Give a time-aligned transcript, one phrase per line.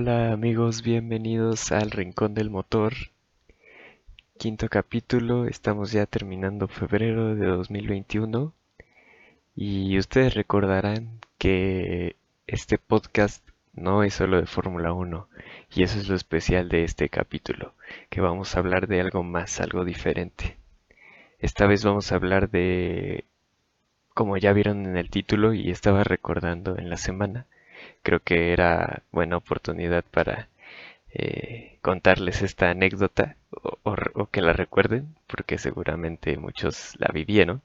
[0.00, 2.94] Hola amigos, bienvenidos al Rincón del Motor.
[4.38, 8.52] Quinto capítulo, estamos ya terminando febrero de 2021
[9.56, 12.14] y ustedes recordarán que
[12.46, 13.44] este podcast
[13.74, 15.26] no es solo de Fórmula 1
[15.74, 17.74] y eso es lo especial de este capítulo,
[18.08, 20.58] que vamos a hablar de algo más, algo diferente.
[21.40, 23.24] Esta vez vamos a hablar de,
[24.14, 27.46] como ya vieron en el título y estaba recordando en la semana,
[28.02, 30.48] creo que era buena oportunidad para
[31.12, 37.62] eh, contarles esta anécdota o, que la recuerden, porque seguramente muchos la vivieron.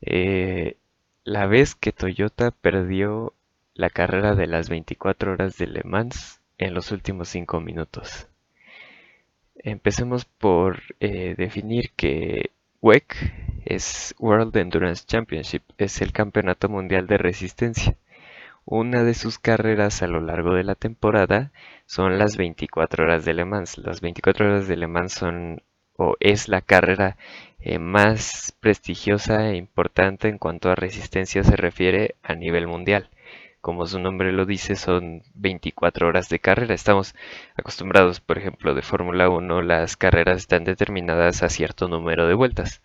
[0.00, 0.76] Eh,
[1.24, 3.34] la vez que Toyota perdió
[3.74, 8.28] la carrera de las 24 horas de Le Mans en los últimos 5 minutos.
[9.56, 12.50] Empecemos por eh, definir que
[12.80, 13.14] WEC
[13.64, 17.96] es World Endurance Championship, es el campeonato mundial de resistencia.
[18.70, 21.52] Una de sus carreras a lo largo de la temporada
[21.86, 23.78] son las 24 horas de Le Mans.
[23.78, 25.62] Las 24 horas de Le Mans son
[25.96, 27.16] o es la carrera
[27.60, 33.08] eh, más prestigiosa e importante en cuanto a resistencia se refiere a nivel mundial.
[33.62, 36.74] Como su nombre lo dice, son 24 horas de carrera.
[36.74, 37.14] Estamos
[37.56, 42.82] acostumbrados, por ejemplo, de Fórmula 1, las carreras están determinadas a cierto número de vueltas.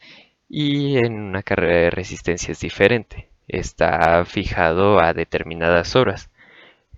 [0.47, 6.29] Y en una carrera de resistencia es diferente está fijado a determinadas horas.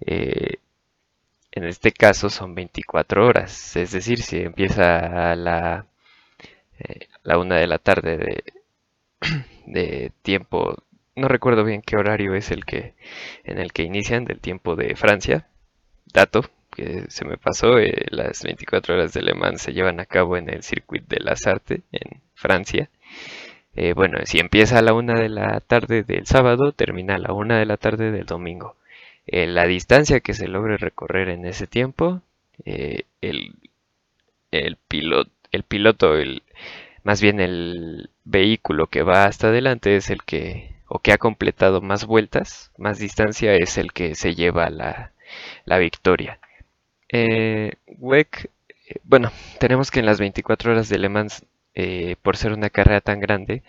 [0.01, 0.55] Eh,
[1.51, 5.87] en este caso son 24 horas, es decir, si empieza a la,
[6.79, 8.43] eh, la una de la tarde de,
[9.65, 10.75] de, tiempo,
[11.15, 12.95] no recuerdo bien qué horario es el que
[13.45, 15.47] en el que inician del tiempo de Francia,
[16.13, 16.41] dato
[16.75, 20.49] que se me pasó, eh, las 24 horas de Le se llevan a cabo en
[20.49, 22.89] el Circuit de las Artes en Francia
[23.75, 27.33] eh, bueno, si empieza a la una de la tarde del sábado, termina a la
[27.33, 28.75] una de la tarde del domingo.
[29.27, 32.21] Eh, la distancia que se logre recorrer en ese tiempo,
[32.65, 33.55] eh, el,
[35.67, 36.13] piloto,
[37.03, 41.81] más bien el vehículo que va hasta adelante es el que, o que ha completado
[41.81, 45.11] más vueltas, más distancia, es el que se lleva la,
[45.79, 46.39] victoria.
[47.97, 48.49] WEC,
[49.03, 53.01] bueno, tenemos que en las 24 horas de Le Mans eh, por ser una carrera
[53.01, 53.61] tan grande,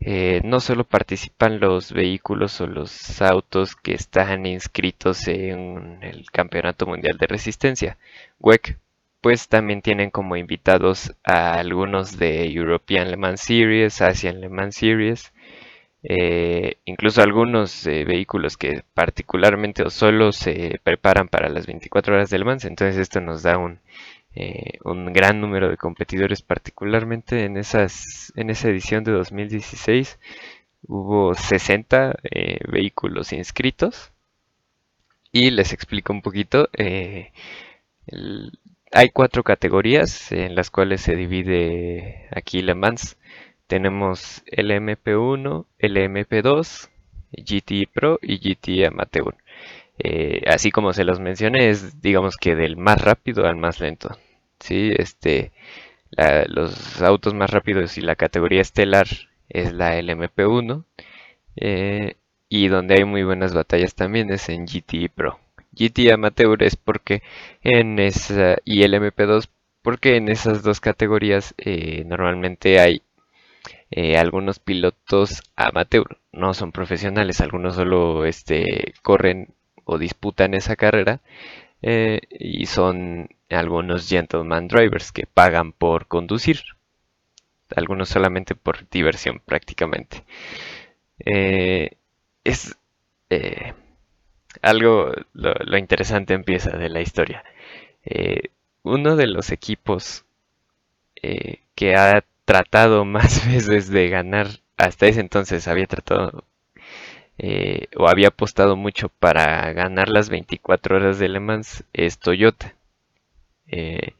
[0.00, 6.86] eh, no solo participan los vehículos o los autos que están inscritos en el Campeonato
[6.86, 7.98] Mundial de Resistencia,
[8.40, 8.78] WEC,
[9.20, 14.76] pues también tienen como invitados a algunos de European Le Mans Series, Asian Le Mans
[14.76, 15.32] Series,
[16.04, 22.44] eh, incluso algunos vehículos que particularmente o solo se preparan para las 24 horas del
[22.44, 23.80] Mans, entonces esto nos da un
[24.34, 27.88] eh, un gran número de competidores, particularmente en, esa
[28.36, 30.18] edición de 2016
[30.86, 34.12] hubo 60 eh, vehículos inscritos
[35.32, 36.68] y les explico un poquito.
[36.76, 37.32] Eh,
[38.92, 43.16] hay cuatro categorías en las cuales se divide aquí Le Mans.
[43.66, 46.88] Tenemos el MP1, el MP2,
[47.32, 49.36] GT Pro y GT Amateur.
[50.46, 54.16] Así como se los mencioné, es digamos que del más rápido al más lento.
[54.60, 54.92] ¿sí?
[54.96, 55.52] Este,
[56.48, 59.06] los autos más rápidos y la categoría estelar
[59.48, 60.84] es la LMP1
[61.56, 62.16] eh,
[62.48, 65.38] y donde hay muy buenas batallas también es en GT Pro.
[65.72, 67.22] GT Amateur es porque
[67.62, 69.48] en esa y LMP2
[69.82, 73.02] porque en esas dos categorías eh, normalmente hay
[73.90, 79.54] eh, algunos pilotos amateur, no son profesionales, algunos solo este, corren
[79.88, 81.20] o disputan esa carrera
[81.80, 86.60] y son algunos gentleman drivers que pagan por conducir,
[87.74, 90.24] algunos solamente por diversión prácticamente.
[91.24, 91.92] Eh,
[92.44, 92.76] es
[93.30, 93.74] eh,
[94.62, 97.44] algo, lo, interesante empieza de la historia.
[98.04, 98.50] Eh,
[98.82, 100.24] uno de los equipos
[101.74, 106.44] que ha tratado más veces de ganar, hasta ese entonces había tratado
[107.96, 112.74] o había apostado mucho para ganar las 24 horas de Le Mans, es Toyota.
[113.68, 114.14] Eh,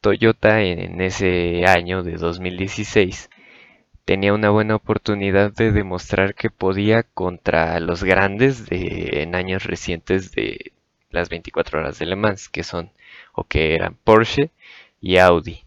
[0.00, 3.30] Toyota en, ese año de 2016
[4.04, 10.32] tenía una buena oportunidad de demostrar que podía contra los grandes de, en años recientes
[10.32, 10.72] de
[11.10, 12.90] las 24 horas de Le Mans, que son
[13.32, 14.50] o que eran Porsche
[15.00, 15.64] y Audi.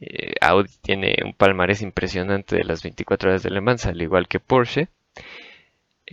[0.00, 4.28] Eh, Audi tiene un palmarés impresionante de las 24 horas de Le Mans, al igual
[4.28, 4.88] que Porsche.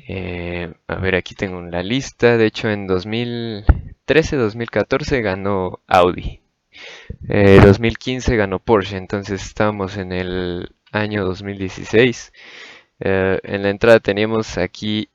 [0.05, 2.37] Eh, a ver, aquí tengo la lista.
[2.37, 6.41] De hecho, en 2013-2014 ganó Audi.
[7.21, 8.97] 2015 eh, ganó Porsche.
[8.97, 12.33] Entonces estamos en el año 2016.
[12.99, 15.09] Eh, en la entrada teníamos aquí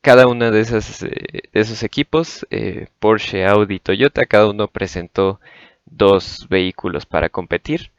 [0.00, 2.46] cada uno de, esos, equipos,
[2.98, 5.40] Porsche, Audi, Toyota, cada uno presentó
[5.86, 7.90] dos vehículos para competir.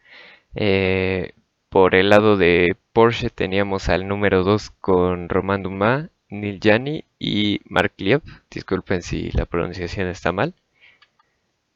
[1.70, 7.62] por el lado de Porsche teníamos al número 2 con Romain Dumas, Neil Jani y
[7.70, 8.22] Mark Liev.
[8.50, 10.54] Disculpen si la pronunciación está mal.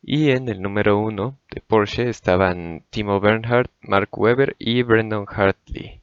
[0.02, 6.02] Y en el número 1 de Porsche estaban Timo Bernhardt, Mark Webber y Brendan Hartley.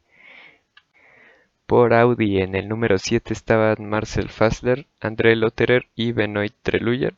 [1.66, 7.14] Por Audi en el número 7 estaban Marcel Fassler, André Lotterer y Benoit Treluyer.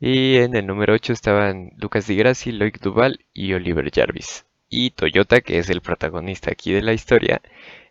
[0.00, 4.44] Y en el número 8 estaban Lucas Di Grassi, Loic Duval y Oliver Jarvis.
[4.74, 7.42] Y Toyota, que es el protagonista aquí de la historia,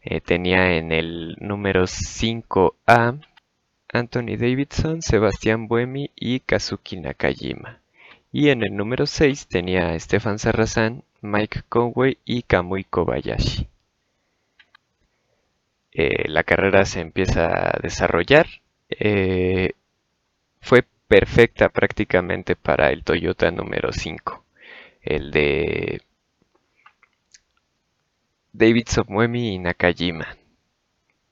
[0.02, 3.20] eh, tenía en el número 5A
[3.94, 7.82] Anthony Davidson, Sebastián Buemi y Kazuki Nakajima.
[8.32, 13.68] Y en el número 6 tenía a Stefan Sarrazán, Mike Conway y Kamui Kobayashi.
[15.92, 18.48] Eh, la carrera se empieza a desarrollar.
[18.90, 19.74] Eh,
[20.62, 24.44] fue perfecta prácticamente para el Toyota número 5,
[25.04, 26.02] el de
[28.54, 30.38] David Somuemi y Nakajima.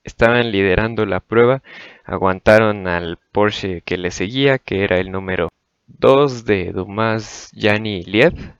[0.04, 1.62] Estaban liderando la prueba,
[2.04, 5.50] aguantaron al Porsche que le seguía, que era el número
[5.86, 8.54] 2 de Dumas Yanni Liev.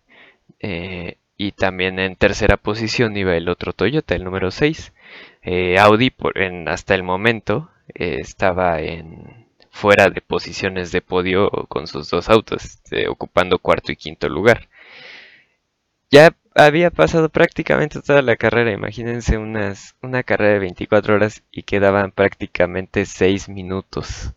[0.61, 4.93] Eh, y también en tercera posición iba el otro Toyota, el número 6.
[5.43, 6.13] Eh, Audi
[6.67, 12.79] hasta el momento eh, estaba en fuera de posiciones de podio con sus dos autos,
[13.09, 14.69] ocupando cuarto y quinto lugar.
[16.11, 18.73] Ya había pasado prácticamente toda la carrera.
[18.73, 24.33] Imagínense unas, una carrera de 24 horas y quedaban prácticamente 6 minutos.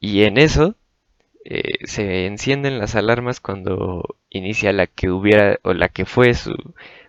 [0.00, 0.76] Y en eso
[1.44, 6.54] eh, se encienden las alarmas cuando inicia la que hubiera o la que fue su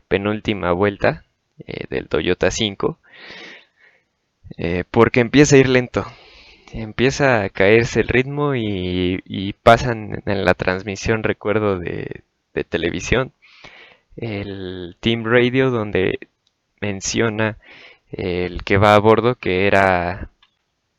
[0.08, 1.26] penúltima vuelta
[1.68, 3.00] eh, del Toyota 5.
[4.58, 6.06] Eh, porque empieza a ir lento.
[6.74, 12.24] Empieza a caerse el ritmo y, pasan en la transmisión, recuerdo, de,
[12.56, 13.34] de televisión
[14.18, 16.19] el Team Radio donde
[16.81, 17.57] menciona
[18.12, 20.30] el que va a bordo que era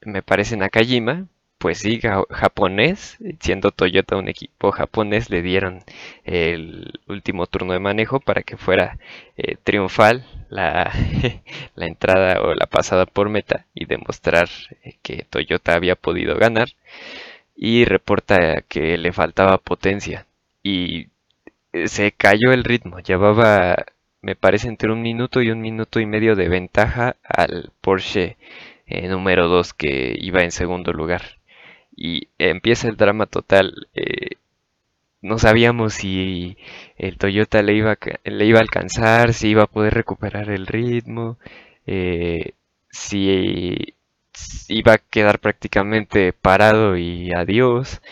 [0.03, 1.26] me parece Nakajima
[1.58, 2.00] pues sí,
[2.31, 5.82] japonés, siendo Toyota un equipo japonés, le dieron
[6.25, 8.99] el último turno de manejo para que fuera
[9.37, 10.93] eh, triunfal la,
[11.75, 14.49] la, entrada o la pasada por meta y demostrar
[14.82, 16.69] eh, que Toyota había podido ganar.
[17.56, 20.26] Y reporta que le faltaba potencia.
[20.62, 21.09] Y
[21.87, 23.00] se cayó el ritmo.
[23.00, 23.76] Llevaba,
[24.23, 28.37] me parece, entre un minuto y un minuto y medio de ventaja al Porsche
[28.87, 31.38] eh, número 2 que iba en segundo lugar.
[31.96, 33.88] Y empieza el drama total.
[33.94, 34.37] Eh,
[35.23, 36.56] no sabíamos si
[36.99, 40.67] el Toyota le iba, a, le iba a alcanzar, si iba a poder recuperar el
[40.67, 41.38] ritmo,
[41.87, 42.52] eh,
[42.90, 43.94] si
[44.69, 48.02] iba a quedar prácticamente parado y adiós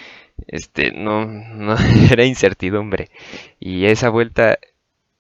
[0.46, 1.76] este, no, no
[2.10, 3.10] era incertidumbre.
[3.60, 4.58] Y esa vuelta,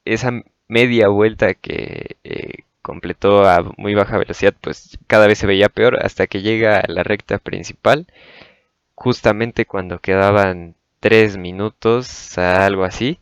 [0.04, 0.32] esa
[0.68, 6.04] media vuelta que eh, completó a muy baja velocidad, pues cada vez se veía peor
[6.04, 8.06] hasta que llega a la recta principal,
[8.94, 13.20] justamente cuando quedaban tres minutos, algo así,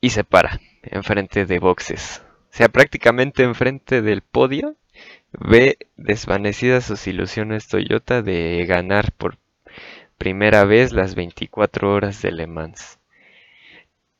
[0.00, 2.22] y se para enfrente de boxes.
[2.50, 4.76] O sea, prácticamente enfrente del podio,
[5.32, 9.36] ve desvanecidas sus ilusiones Toyota de ganar por
[10.18, 12.98] primera vez las 24 horas de Le Mans.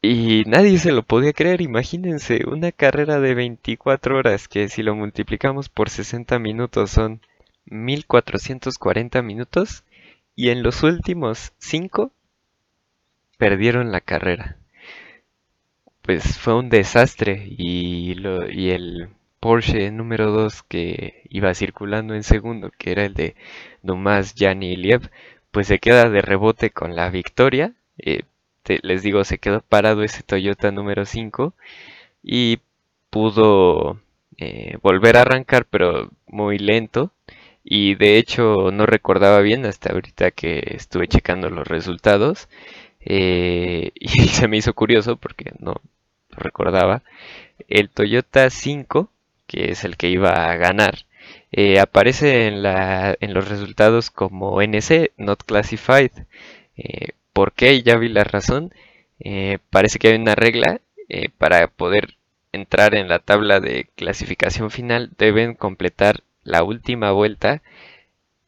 [0.01, 4.95] Y nadie se lo podía creer, imagínense, una carrera de 24 horas que si lo
[4.95, 7.21] multiplicamos por 60 minutos son
[7.67, 9.85] 1440 minutos
[10.37, 12.13] y en los últimos 5
[13.39, 14.57] perdieron la carrera.
[16.03, 18.17] Pues fue un desastre y,
[18.51, 19.09] y el
[19.41, 23.37] Porsche número 2 que iba circulando en segundo, que era el de
[23.83, 25.11] Dumas Gianni Liev,
[25.51, 27.73] pues se queda de rebote con la victoria.
[27.99, 28.23] Eh,
[28.83, 31.55] les digo, se quedó parado ese Toyota número 5
[32.23, 32.61] y
[33.11, 34.01] pudo
[34.39, 37.13] eh, volver a arrancar, pero muy lento.
[37.65, 42.49] Y de hecho no recordaba bien hasta ahorita que estuve checando los resultados.
[43.01, 45.77] Eh, y se me hizo curioso porque no
[46.31, 47.03] recordaba.
[47.69, 49.11] El Toyota 5,
[49.47, 51.07] que es el que iba a ganar,
[51.53, 52.63] eh, aparece en,
[53.35, 56.11] los resultados como NC, Not Classified.
[56.77, 57.83] Eh, ¿Por qué?
[57.83, 58.73] Ya vi la razón.
[59.21, 60.81] Eh, parece que hay una regla
[61.39, 62.17] para poder
[62.53, 65.11] entrar en la tabla de clasificación final.
[65.19, 67.63] Deben completar la última vuelta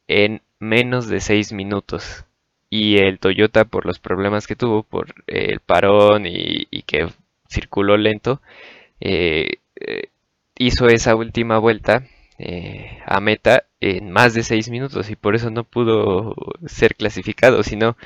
[0.09, 2.27] en menos de 6 minutos.
[2.71, 7.09] Y el Toyota, por los problemas que tuvo, por el parón y que
[7.49, 8.41] circuló lento,
[10.59, 12.05] hizo esa última vuelta
[12.41, 16.35] eh, a meta en más de 6 minutos y por eso no pudo
[16.67, 17.97] ser clasificado, si no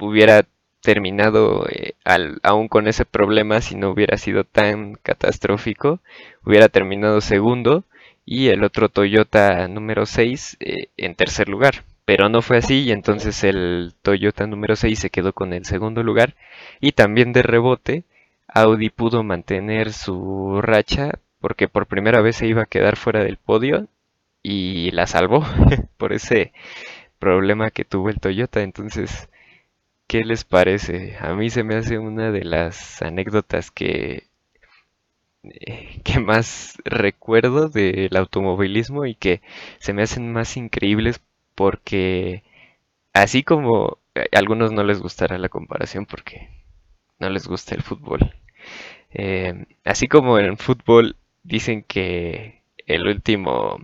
[0.00, 0.46] hubiera
[0.80, 1.94] terminado eh,
[2.42, 6.00] aún con ese problema si no hubiera sido tan catastrófico
[6.44, 7.84] hubiera terminado segundo
[8.24, 11.84] y el otro Toyota número 6 eh, en tercer lugar.
[12.04, 16.02] Pero no fue así y entonces el Toyota número 6 se quedó con el segundo
[16.02, 16.34] lugar
[16.80, 18.04] y también de rebote
[18.48, 21.12] Audi pudo mantener su racha
[21.42, 23.88] porque por primera vez se iba a quedar fuera del podio
[24.42, 25.44] y la salvó
[25.98, 26.52] por ese
[27.20, 29.28] problema que tuvo el Toyota entonces
[30.06, 31.16] ¿Qué les parece?
[31.20, 34.28] A mí se me hace una de las anécdotas que,
[35.44, 39.40] eh, que más recuerdo del automovilismo y que
[39.78, 41.20] se me hacen más increíbles
[41.54, 42.42] porque
[43.14, 46.50] así como a algunos no les gustará la comparación porque
[47.20, 48.34] no les gusta el fútbol.
[49.14, 53.80] Eh, así como en fútbol dicen que el último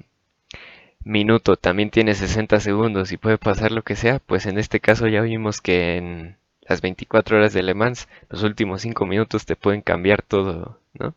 [1.05, 5.07] minuto también tiene 60 segundos y puede pasar lo que sea, pues en este caso
[5.09, 9.57] ya vimos que en las 24 horas de Le Mans los últimos 5 minutos te
[9.57, 11.15] pueden cambiar todo, ¿no?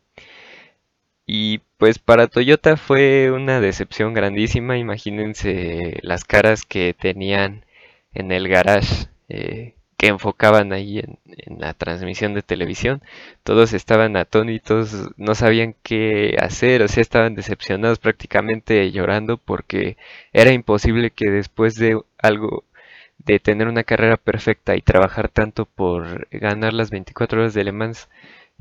[1.26, 7.66] Y pues para Toyota fue una decepción grandísima, imagínense las caras que tenían
[8.14, 11.20] en el garage eh, que enfocaban ahí en,
[11.60, 13.04] la transmisión de televisión.
[13.44, 19.98] Todos estaban atónitos, no sabían qué hacer, o sea, estaban decepcionados, prácticamente llorando porque
[20.34, 22.64] era imposible que después de algo,
[23.20, 27.72] de tener una carrera perfecta y trabajar tanto por ganar las 24 horas de Le
[27.72, 28.10] Mans,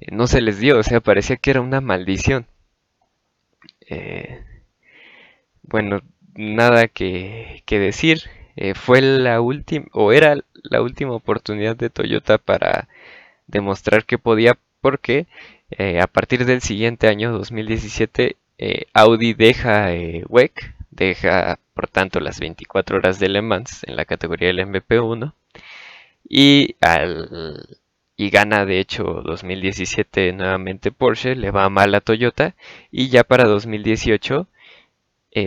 [0.01, 2.47] eh, no se les dio, o sea, parecía que era una maldición.
[3.89, 4.45] Eh,
[5.63, 6.01] bueno,
[6.35, 8.21] nada que, decir.
[8.57, 12.89] Eh, fue la última, o era la última oportunidad de Toyota para
[13.47, 15.27] demostrar que podía, porque
[15.71, 19.89] eh, a partir del siguiente año, 2017, eh, Audi deja
[20.29, 25.33] WEC, deja por tanto las 24 horas de Le Mans en la categoría del MP1
[26.29, 27.79] y, al,
[28.17, 32.55] y gana de hecho 2017 nuevamente Porsche, le va mal a Toyota
[32.91, 34.47] y ya para 2018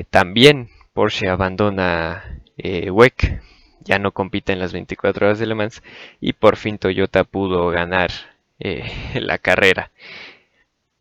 [0.09, 3.41] también Porsche abandona eh, WEC
[3.83, 5.83] ya no compite en las 24 horas de Le Mans
[6.21, 8.11] y por fin Toyota pudo ganar
[8.59, 8.83] eh,
[9.15, 9.91] la carrera.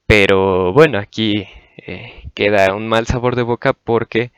[0.07, 1.47] Pero bueno, aquí
[1.87, 4.33] eh, queda un mal sabor de boca porque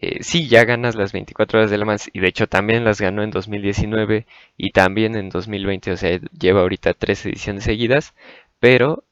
[0.00, 3.00] eh, sí, ya ganas las 24 horas de Le Mans y de hecho también las
[3.00, 4.26] ganó en 2019
[4.56, 8.14] y también en 2020, o sea, lleva ahorita tres ediciones seguidas,
[8.60, 9.04] pero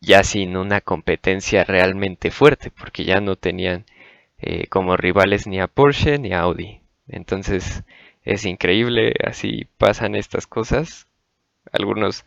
[0.00, 3.84] ya sin una competencia realmente fuerte porque ya no tenían
[4.70, 6.80] como rivales ni a Porsche ni a Audi.
[7.08, 7.84] Entonces
[8.30, 11.08] es increíble, así pasan estas cosas.
[11.72, 12.24] Algunos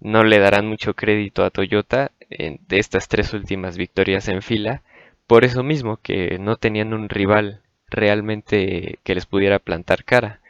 [0.00, 4.82] no le darán mucho crédito a Toyota de estas tres últimas victorias en fila,
[5.28, 10.40] por eso mismo que no tenían un rival realmente que les pudiera plantar cara.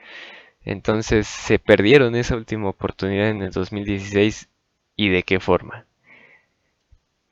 [0.65, 4.49] Entonces se perdieron esa última oportunidad en el 2016
[4.97, 5.85] y de qué forma.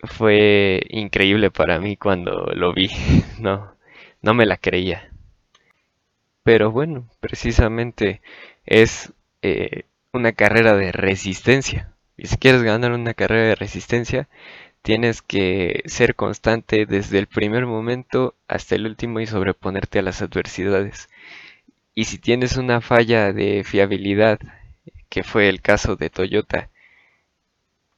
[0.01, 2.91] Fue increíble para mí cuando lo vi,
[3.41, 3.75] no,
[4.21, 5.12] no me la creía.
[6.43, 8.21] Pero bueno, precisamente
[8.67, 11.95] es eh, una carrera de resistencia.
[12.17, 14.29] Y si quieres ganar una carrera de resistencia,
[14.83, 20.23] tienes que ser constante desde el primer momento hasta el último y sobreponerte a las
[20.23, 21.09] adversidades.
[21.95, 24.41] Y si tienes una falla de fiabilidad,
[25.09, 26.71] que fue el caso de Toyota,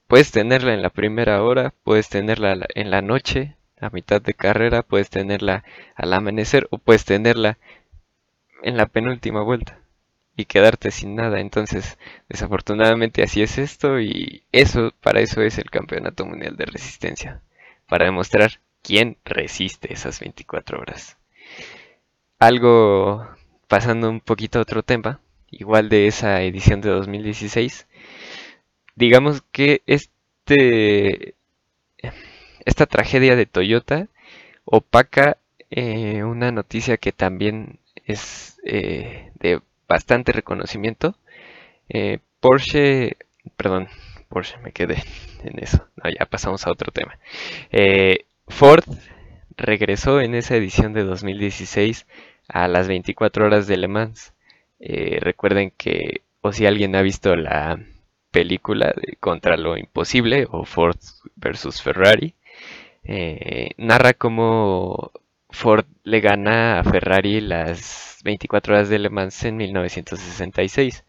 [0.07, 4.83] puedes tenerla en la primera hora, puedes tenerla en la noche, a mitad de carrera,
[4.83, 7.59] puedes tenerla al amanecer o puedes tenerla
[8.65, 9.79] en la penúltima vuelta
[10.37, 11.39] y quedarte sin nada.
[11.39, 17.43] Entonces, desafortunadamente así es esto y eso, para eso es el Campeonato Mundial de Resistencia,
[17.87, 21.19] para demostrar quién resiste esas 24 horas.
[22.39, 23.29] Algo
[23.69, 27.87] pasando un poquito a otro tema, igual de esa edición de 2016,
[28.97, 31.35] digamos que este
[32.65, 34.09] esta tragedia de Toyota
[34.65, 35.39] opaca
[35.71, 41.17] eh, una noticia que también es eh, de bastante reconocimiento.
[41.89, 43.17] Eh, Porsche,
[43.57, 43.89] perdón,
[44.29, 45.03] Porsche, me quedé
[45.45, 45.87] en eso.
[46.19, 47.19] ya pasamos a otro tema.
[47.71, 48.85] Eh, Ford
[49.57, 52.07] regresó en esa edición de 2016
[52.49, 54.33] a las 24 horas de Le Mans.
[54.81, 57.79] recuerden que, o si alguien ha visto la
[58.31, 60.99] película de Contra lo Imposible o Ford
[61.37, 62.35] versus Ferrari,
[63.79, 65.13] narra cómo
[65.55, 71.05] Ford le gana a Ferrari las 24 horas de Le Mans en 1966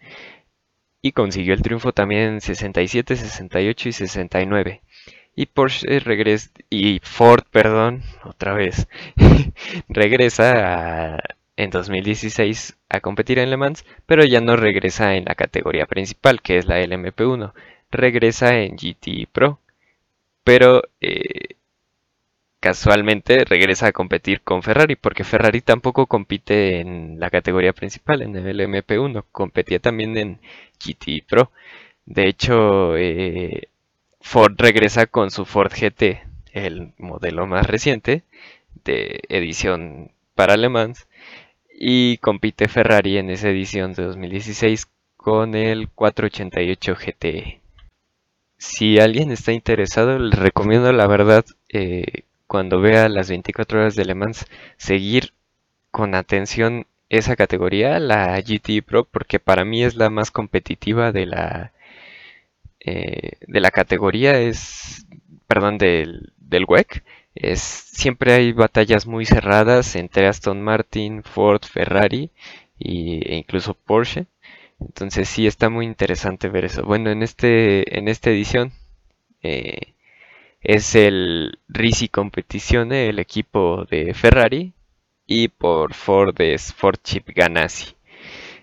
[1.01, 4.81] y consiguió el triunfo también en 67, 68 y 69.
[5.35, 8.87] y Porsche regresa y Ford, perdón, otra vez
[9.89, 11.17] regresa
[11.57, 16.41] en 2016 a competir en Le Mans, pero ya no regresa en la categoría principal,
[16.41, 17.53] que es la LMP1,
[17.91, 19.59] regresa en GT Pro,
[20.43, 21.55] pero eh,
[22.65, 28.35] casualmente regresa a competir con Ferrari, porque Ferrari tampoco compite en la categoría principal, en
[28.35, 30.39] el LMP1, competía también en
[30.79, 31.51] GT Pro.
[32.07, 33.67] De hecho, eh,
[34.19, 38.23] Ford regresa con su Ford GT, el modelo más reciente
[38.83, 41.07] de edición para Le Mans,
[41.71, 47.61] y compite Ferrari en esa edición de 2016 con el 488 GTE.
[48.57, 54.05] Si alguien está interesado, les recomiendo la verdad eh, cuando vea las 24 horas de
[54.05, 54.45] Le Mans
[54.77, 55.33] seguir
[55.91, 61.25] con atención esa categoría, la GT Pro, porque para mí es la más competitiva de
[61.27, 61.73] la
[62.79, 65.05] eh, de la categoría es,
[65.47, 67.03] perdón, del, del WEC.
[67.35, 72.31] Es, siempre hay batallas muy cerradas entre Aston Martin, Ford, Ferrari
[72.79, 74.27] e incluso Porsche.
[74.79, 76.83] Entonces sí está muy interesante ver eso.
[76.85, 78.71] Bueno, en este en esta edición
[79.43, 79.94] eh,
[80.65, 84.73] es el Risi Competizione, el equipo de Ferrari,
[85.27, 87.95] y por Ford es Ford Chip Ganassi.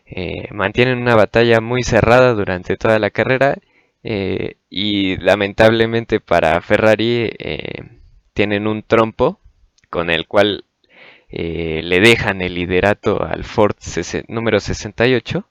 [0.06, 3.56] Eh, mantienen una batalla muy cerrada durante toda la carrera
[4.02, 7.82] eh, y lamentablemente para Ferrari eh,
[8.34, 9.40] tienen un trompo
[9.90, 10.64] con el cual
[11.34, 13.74] le dejan el liderato al Ford
[14.28, 15.48] número 68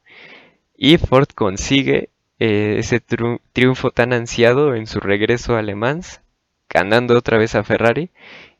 [0.77, 5.73] y Ford consigue ese triunfo tan ansiado en su regreso a Le
[6.71, 8.09] ganando otra vez a Ferrari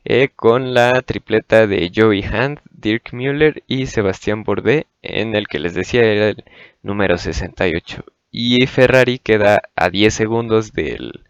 [0.04, 5.58] eh, con la tripleta de Joey Hand, Dirk Müller y Sebastián Bourdais, en el que
[5.58, 6.44] les decía era el
[6.82, 8.04] número 68.
[8.30, 11.24] Y Ferrari queda a 10 segundos del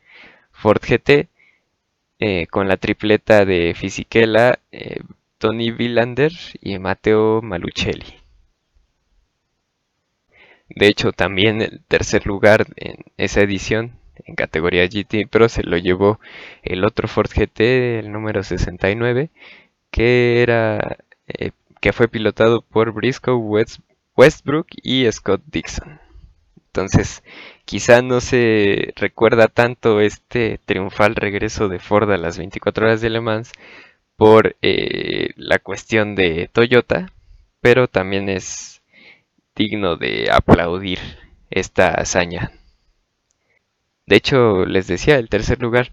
[0.53, 1.29] Ford GT
[2.19, 5.01] eh, con la tripleta de Fisichella, eh,
[5.39, 8.15] Tony Villander y Matteo Malucelli.
[10.69, 15.77] De hecho, también el tercer lugar en esa edición en categoría GT, pero se lo
[15.79, 16.21] llevó
[16.63, 19.31] el otro Ford GT, el número 69,
[19.91, 20.99] que era
[21.29, 23.35] eh, que fue pilotado por Briscoe
[24.17, 26.01] Westbrook y Scott Dixon.
[26.67, 27.23] Entonces,
[27.65, 33.11] quizá no se recuerda tanto este triunfal regreso de Ford a las 24 horas de
[33.11, 33.53] Le Mans
[34.17, 37.13] por eh, la cuestión de Toyota,
[37.61, 38.83] pero también es
[39.55, 40.99] digno de aplaudir
[41.51, 42.53] esta hazaña
[44.13, 45.91] de hecho, les decía, el tercer lugar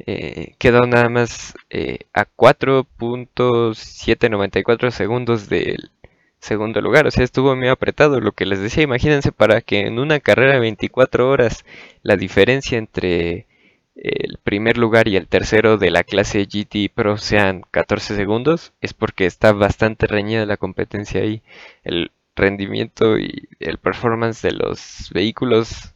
[0.00, 5.92] eh, quedó nada más eh, a 4.794 segundos del
[6.40, 7.06] segundo lugar.
[7.06, 8.20] O sea, estuvo muy apretado.
[8.20, 11.64] Lo que les decía, imagínense para que en una carrera de 24 horas
[12.02, 13.46] la diferencia entre
[13.94, 18.94] el primer lugar y el tercero de la clase GT Pro sean 14 segundos, es
[18.94, 21.44] porque está bastante reñida la competencia ahí.
[21.84, 25.94] El rendimiento y el performance de los vehículos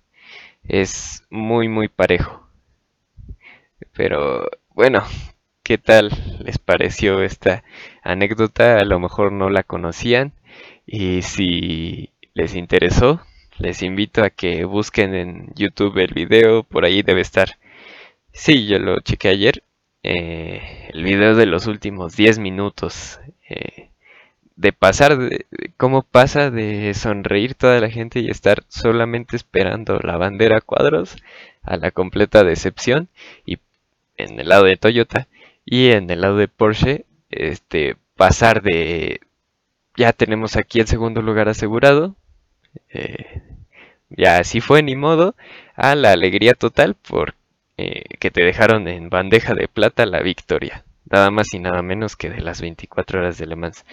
[0.68, 2.48] es muy muy parejo.
[3.92, 5.04] Pero bueno,
[5.62, 6.10] ¿qué tal
[6.44, 7.64] les pareció esta
[8.02, 8.78] anécdota?
[8.78, 10.32] A lo mejor no la conocían
[10.86, 13.20] y si les interesó,
[13.58, 17.58] les invito a que busquen en YouTube el video, por ahí debe estar.
[18.32, 19.64] Sí, yo lo chequé ayer.
[20.02, 23.20] Eh, el video de los últimos 10 minutos.
[23.48, 23.83] Eh,
[24.56, 30.16] de pasar, de, cómo pasa de sonreír toda la gente y estar solamente esperando la
[30.16, 31.16] bandera cuadros
[31.62, 33.08] a la completa decepción
[33.46, 33.58] y
[34.16, 35.26] en el lado de Toyota
[35.64, 39.20] y en el lado de Porsche este pasar de
[39.96, 42.14] ya tenemos aquí el segundo lugar asegurado
[42.90, 43.42] eh,
[44.10, 45.34] ya así fue ni modo
[45.74, 47.34] a la alegría total por
[47.76, 52.14] eh, que te dejaron en bandeja de plata la victoria nada más y nada menos
[52.16, 53.84] que de las 24 horas de Le Mans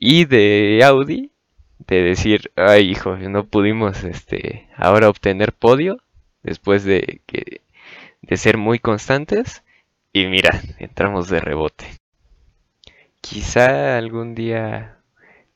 [0.00, 1.30] y de Audi
[1.86, 6.00] de decir, ay hijo, no pudimos este ahora obtener podio
[6.42, 7.60] después de que
[8.22, 9.62] de ser muy constantes
[10.12, 11.86] y mira, entramos de rebote.
[13.20, 14.96] Quizá algún día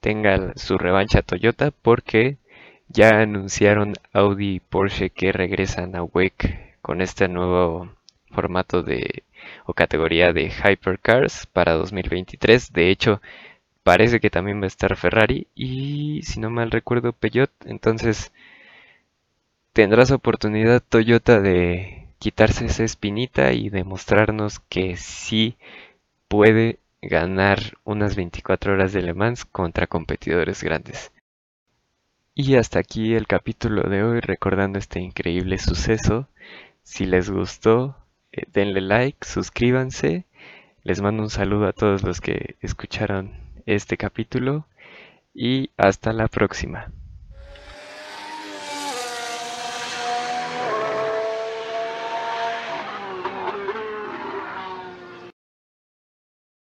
[0.01, 2.37] tenga su revancha Toyota porque
[2.89, 7.91] ya anunciaron Audi y Porsche que regresan a WEC con este nuevo
[8.31, 9.25] formato de
[9.65, 12.73] o categoría de Hypercars para 2023.
[12.73, 13.23] De hecho,
[13.85, 17.53] parece que también va a estar Ferrari y si no mal recuerdo Peugeot.
[17.67, 18.33] Entonces
[19.73, 25.57] tendrás oportunidad Toyota de quitarse esa espinita y demostrarnos que sí
[26.27, 31.13] puede ganar unas 24 horas de Le Mans contra competidores grandes.
[32.35, 36.27] Y hasta aquí el capítulo de hoy recordando este increíble suceso.
[36.83, 37.97] Si les gustó,
[38.33, 40.25] eh, denle like, suscríbanse.
[40.83, 44.67] Les mando un saludo a todos los que escucharon este capítulo
[45.35, 46.93] y hasta la próxima.